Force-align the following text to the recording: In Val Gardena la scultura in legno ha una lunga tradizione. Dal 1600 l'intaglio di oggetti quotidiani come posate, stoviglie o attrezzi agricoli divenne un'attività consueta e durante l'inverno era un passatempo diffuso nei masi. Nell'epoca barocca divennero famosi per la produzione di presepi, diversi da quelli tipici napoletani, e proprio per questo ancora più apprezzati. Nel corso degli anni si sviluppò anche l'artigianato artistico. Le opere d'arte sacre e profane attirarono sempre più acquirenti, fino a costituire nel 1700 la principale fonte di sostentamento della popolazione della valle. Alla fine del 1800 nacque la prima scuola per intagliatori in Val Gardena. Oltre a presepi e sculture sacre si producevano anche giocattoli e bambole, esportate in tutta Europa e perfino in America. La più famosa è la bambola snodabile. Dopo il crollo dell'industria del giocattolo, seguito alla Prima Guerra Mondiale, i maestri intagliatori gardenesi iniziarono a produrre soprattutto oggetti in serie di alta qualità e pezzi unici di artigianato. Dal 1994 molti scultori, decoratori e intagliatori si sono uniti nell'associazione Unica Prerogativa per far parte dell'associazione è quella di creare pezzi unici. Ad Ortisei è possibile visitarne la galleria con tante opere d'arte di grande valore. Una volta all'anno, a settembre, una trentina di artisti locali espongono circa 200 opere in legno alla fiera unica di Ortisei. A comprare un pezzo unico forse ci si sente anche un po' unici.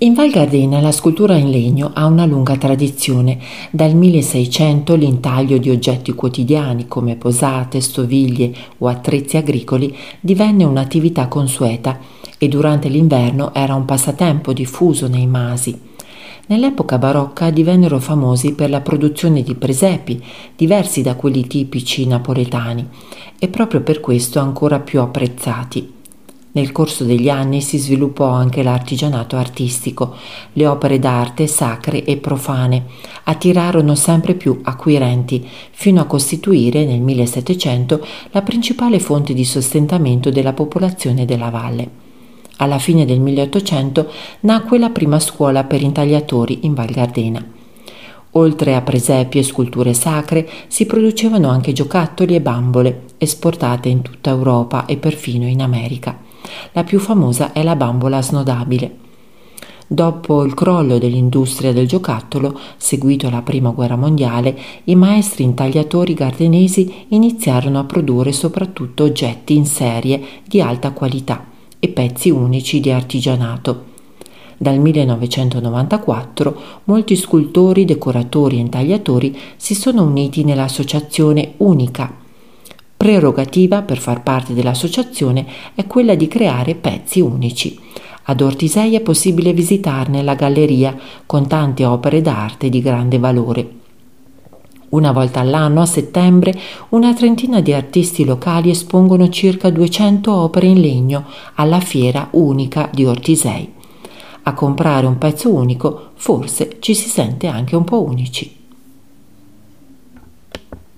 In 0.00 0.14
Val 0.14 0.30
Gardena 0.30 0.80
la 0.80 0.92
scultura 0.92 1.34
in 1.34 1.50
legno 1.50 1.90
ha 1.92 2.06
una 2.06 2.24
lunga 2.24 2.56
tradizione. 2.56 3.36
Dal 3.72 3.96
1600 3.96 4.94
l'intaglio 4.94 5.58
di 5.58 5.70
oggetti 5.70 6.12
quotidiani 6.12 6.86
come 6.86 7.16
posate, 7.16 7.80
stoviglie 7.80 8.54
o 8.78 8.86
attrezzi 8.86 9.36
agricoli 9.36 9.92
divenne 10.20 10.62
un'attività 10.62 11.26
consueta 11.26 11.98
e 12.38 12.46
durante 12.46 12.88
l'inverno 12.88 13.52
era 13.52 13.74
un 13.74 13.86
passatempo 13.86 14.52
diffuso 14.52 15.08
nei 15.08 15.26
masi. 15.26 15.76
Nell'epoca 16.46 16.96
barocca 16.96 17.50
divennero 17.50 17.98
famosi 17.98 18.54
per 18.54 18.70
la 18.70 18.80
produzione 18.80 19.42
di 19.42 19.56
presepi, 19.56 20.22
diversi 20.54 21.02
da 21.02 21.16
quelli 21.16 21.48
tipici 21.48 22.06
napoletani, 22.06 22.86
e 23.36 23.48
proprio 23.48 23.80
per 23.80 23.98
questo 23.98 24.38
ancora 24.38 24.78
più 24.78 25.00
apprezzati. 25.00 25.96
Nel 26.50 26.72
corso 26.72 27.04
degli 27.04 27.28
anni 27.28 27.60
si 27.60 27.76
sviluppò 27.76 28.26
anche 28.26 28.62
l'artigianato 28.62 29.36
artistico. 29.36 30.16
Le 30.54 30.66
opere 30.66 30.98
d'arte 30.98 31.46
sacre 31.46 32.04
e 32.04 32.16
profane 32.16 32.86
attirarono 33.24 33.94
sempre 33.94 34.34
più 34.34 34.58
acquirenti, 34.62 35.46
fino 35.70 36.00
a 36.00 36.06
costituire 36.06 36.86
nel 36.86 37.00
1700 37.00 38.06
la 38.30 38.40
principale 38.40 38.98
fonte 38.98 39.34
di 39.34 39.44
sostentamento 39.44 40.30
della 40.30 40.54
popolazione 40.54 41.26
della 41.26 41.50
valle. 41.50 42.06
Alla 42.56 42.78
fine 42.78 43.04
del 43.04 43.20
1800 43.20 44.10
nacque 44.40 44.78
la 44.78 44.90
prima 44.90 45.20
scuola 45.20 45.64
per 45.64 45.82
intagliatori 45.82 46.60
in 46.62 46.72
Val 46.72 46.90
Gardena. 46.90 47.44
Oltre 48.32 48.74
a 48.74 48.80
presepi 48.80 49.38
e 49.38 49.42
sculture 49.42 49.92
sacre 49.94 50.48
si 50.66 50.86
producevano 50.86 51.48
anche 51.50 51.72
giocattoli 51.72 52.34
e 52.34 52.40
bambole, 52.40 53.04
esportate 53.18 53.88
in 53.88 54.02
tutta 54.02 54.30
Europa 54.30 54.86
e 54.86 54.96
perfino 54.96 55.46
in 55.46 55.62
America. 55.62 56.27
La 56.72 56.84
più 56.84 56.98
famosa 56.98 57.52
è 57.52 57.62
la 57.62 57.76
bambola 57.76 58.22
snodabile. 58.22 59.06
Dopo 59.90 60.44
il 60.44 60.52
crollo 60.52 60.98
dell'industria 60.98 61.72
del 61.72 61.88
giocattolo, 61.88 62.58
seguito 62.76 63.26
alla 63.26 63.40
Prima 63.40 63.70
Guerra 63.70 63.96
Mondiale, 63.96 64.54
i 64.84 64.94
maestri 64.94 65.44
intagliatori 65.44 66.12
gardenesi 66.12 67.06
iniziarono 67.08 67.78
a 67.78 67.84
produrre 67.84 68.32
soprattutto 68.32 69.04
oggetti 69.04 69.56
in 69.56 69.64
serie 69.64 70.22
di 70.46 70.60
alta 70.60 70.90
qualità 70.90 71.42
e 71.78 71.88
pezzi 71.88 72.28
unici 72.28 72.80
di 72.80 72.90
artigianato. 72.90 73.86
Dal 74.58 74.78
1994 74.78 76.60
molti 76.84 77.16
scultori, 77.16 77.86
decoratori 77.86 78.56
e 78.56 78.60
intagliatori 78.60 79.38
si 79.56 79.74
sono 79.74 80.02
uniti 80.02 80.44
nell'associazione 80.44 81.54
Unica 81.58 82.17
Prerogativa 82.98 83.82
per 83.82 83.98
far 83.98 84.24
parte 84.24 84.54
dell'associazione 84.54 85.46
è 85.76 85.86
quella 85.86 86.16
di 86.16 86.26
creare 86.26 86.74
pezzi 86.74 87.20
unici. 87.20 87.78
Ad 88.24 88.40
Ortisei 88.40 88.96
è 88.96 89.00
possibile 89.00 89.52
visitarne 89.52 90.20
la 90.20 90.34
galleria 90.34 90.98
con 91.24 91.46
tante 91.46 91.84
opere 91.84 92.20
d'arte 92.20 92.68
di 92.68 92.82
grande 92.82 93.20
valore. 93.20 93.70
Una 94.88 95.12
volta 95.12 95.38
all'anno, 95.38 95.80
a 95.80 95.86
settembre, 95.86 96.52
una 96.88 97.14
trentina 97.14 97.60
di 97.60 97.72
artisti 97.72 98.24
locali 98.24 98.70
espongono 98.70 99.28
circa 99.28 99.70
200 99.70 100.34
opere 100.34 100.66
in 100.66 100.80
legno 100.80 101.24
alla 101.54 101.78
fiera 101.78 102.26
unica 102.32 102.90
di 102.92 103.04
Ortisei. 103.04 103.74
A 104.42 104.54
comprare 104.54 105.06
un 105.06 105.18
pezzo 105.18 105.54
unico 105.54 106.10
forse 106.14 106.78
ci 106.80 106.94
si 106.94 107.08
sente 107.08 107.46
anche 107.46 107.76
un 107.76 107.84
po' 107.84 108.02
unici. 108.02 108.57